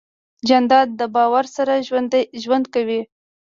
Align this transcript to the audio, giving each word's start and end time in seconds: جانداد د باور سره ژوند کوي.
جانداد 0.47 0.87
د 0.99 1.01
باور 1.15 1.45
سره 1.55 1.73
ژوند 2.43 2.65
کوي. 2.73 3.01